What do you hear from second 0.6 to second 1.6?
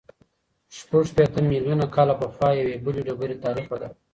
شپږ شپېته